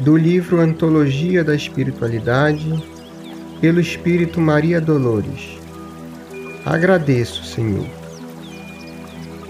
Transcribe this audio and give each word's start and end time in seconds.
do 0.00 0.16
livro 0.16 0.58
Antologia 0.58 1.44
da 1.44 1.54
Espiritualidade, 1.54 2.72
pelo 3.60 3.78
Espírito 3.78 4.40
Maria 4.40 4.80
Dolores. 4.80 5.58
Agradeço, 6.64 7.44
Senhor. 7.44 7.86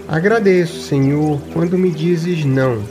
Agradeço, 0.09 0.81
Senhor, 0.81 1.39
quando 1.53 1.77
me 1.77 1.89
dizes 1.89 2.43
não 2.43 2.83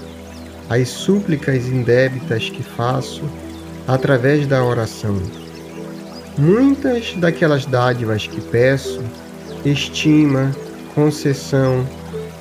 às 0.70 0.88
súplicas 0.88 1.66
indébitas 1.66 2.48
que 2.48 2.62
faço 2.62 3.22
através 3.86 4.46
da 4.46 4.64
oração. 4.64 5.20
Muitas 6.38 7.12
daquelas 7.16 7.66
dádivas 7.66 8.26
que 8.26 8.40
peço, 8.40 9.02
estima, 9.66 10.50
concessão, 10.94 11.86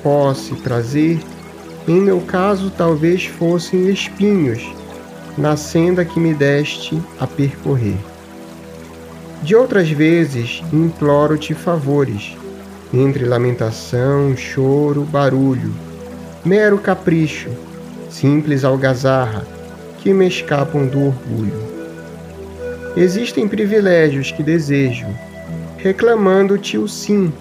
posse, 0.02 0.54
prazer, 0.54 1.20
em 1.86 2.00
meu 2.00 2.22
caso 2.22 2.70
talvez 2.70 3.26
fossem 3.26 3.90
espinhos 3.90 4.79
na 5.36 5.56
senda 5.56 6.04
que 6.04 6.18
me 6.18 6.34
deste 6.34 7.00
a 7.18 7.26
percorrer. 7.26 7.98
De 9.42 9.56
outras 9.56 9.88
vezes 9.90 10.62
imploro-te 10.72 11.54
favores, 11.54 12.36
entre 12.92 13.24
lamentação, 13.24 14.36
choro, 14.36 15.02
barulho, 15.02 15.72
mero 16.44 16.78
capricho, 16.78 17.48
simples 18.10 18.64
algazarra, 18.64 19.46
que 19.98 20.12
me 20.12 20.26
escapam 20.26 20.86
do 20.86 21.06
orgulho. 21.06 21.70
Existem 22.96 23.46
privilégios 23.46 24.32
que 24.32 24.42
desejo, 24.42 25.06
reclamando-te 25.76 26.76
o 26.76 26.88
sim, 26.88 27.32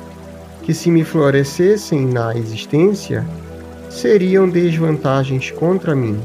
que 0.62 0.74
se 0.74 0.92
me 0.92 1.04
florescessem 1.04 2.06
na 2.06 2.36
existência, 2.36 3.26
seriam 3.90 4.48
desvantagens 4.48 5.50
contra 5.52 5.96
mim. 5.96 6.20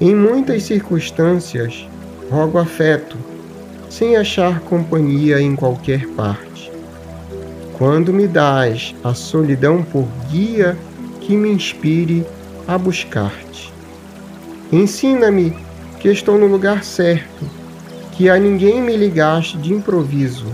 Em 0.00 0.14
muitas 0.14 0.62
circunstâncias, 0.62 1.86
rogo 2.30 2.56
afeto, 2.56 3.18
sem 3.90 4.16
achar 4.16 4.60
companhia 4.60 5.42
em 5.42 5.54
qualquer 5.54 6.06
parte. 6.16 6.72
Quando 7.76 8.10
me 8.10 8.26
dás 8.26 8.94
a 9.04 9.12
solidão 9.12 9.82
por 9.82 10.08
guia 10.30 10.74
que 11.20 11.36
me 11.36 11.50
inspire 11.50 12.24
a 12.66 12.78
buscar-te. 12.78 13.70
Ensina-me 14.72 15.54
que 15.98 16.08
estou 16.08 16.38
no 16.38 16.46
lugar 16.46 16.82
certo, 16.82 17.44
que 18.12 18.30
a 18.30 18.38
ninguém 18.38 18.80
me 18.80 18.96
ligaste 18.96 19.58
de 19.58 19.74
improviso 19.74 20.46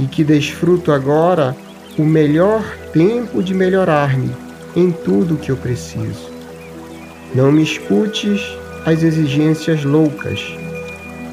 e 0.00 0.06
que 0.06 0.24
desfruto 0.24 0.90
agora 0.90 1.56
o 1.96 2.02
melhor 2.02 2.64
tempo 2.92 3.40
de 3.40 3.54
melhorar-me 3.54 4.32
em 4.74 4.90
tudo 4.90 5.34
o 5.34 5.38
que 5.38 5.52
eu 5.52 5.56
preciso. 5.56 6.28
Não 7.32 7.52
me 7.52 7.62
escutes 7.62 8.63
as 8.84 9.02
exigências 9.02 9.84
loucas. 9.84 10.40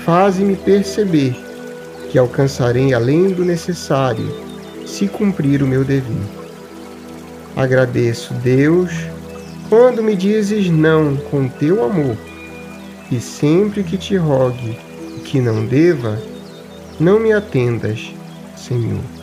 Faze-me 0.05 0.55
perceber 0.55 1.35
que 2.09 2.17
alcançarei 2.17 2.93
além 2.93 3.29
do 3.29 3.45
necessário 3.45 4.29
se 4.85 5.07
cumprir 5.07 5.61
o 5.61 5.67
meu 5.67 5.83
dever. 5.83 6.21
Agradeço, 7.55 8.33
Deus, 8.35 8.91
quando 9.69 10.03
me 10.03 10.15
dizes 10.15 10.69
não 10.69 11.15
com 11.15 11.47
teu 11.47 11.83
amor, 11.83 12.17
e 13.11 13.19
sempre 13.19 13.83
que 13.83 13.97
te 13.97 14.15
rogue 14.15 14.77
que 15.25 15.39
não 15.39 15.65
deva, 15.65 16.17
não 16.99 17.19
me 17.19 17.31
atendas, 17.31 18.13
Senhor. 18.55 19.20